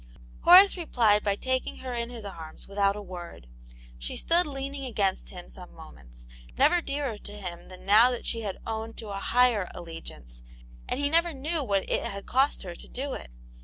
Horace 0.41 0.77
replied 0.77 1.23
by 1.23 1.35
taking 1.35 1.75
her 1.77 1.93
in 1.93 2.09
his 2.09 2.25
arms, 2.25 2.67
without 2.67 2.95
a 2.95 3.03
word. 3.03 3.45
She 3.99 4.17
stood 4.17 4.47
leaning 4.47 4.83
against 4.83 5.29
him 5.29 5.47
some 5.51 5.75
moments, 5.75 6.25
never 6.57 6.81
dearer 6.81 7.19
to 7.19 7.31
him 7.33 7.69
than 7.69 7.85
now 7.85 8.09
that 8.09 8.25
she 8.25 8.41
had 8.41 8.57
owned 8.65 8.97
to 8.97 9.09
a 9.09 9.19
higher 9.19 9.69
allegiance, 9.75 10.41
and 10.89 10.99
he 10.99 11.07
never 11.07 11.35
knew 11.35 11.63
what 11.63 11.87
it 11.87 12.03
had 12.03 12.25
cost 12.25 12.63
her 12.63 12.73
to 12.73 12.87
do 12.87 13.13
it. 13.13 13.29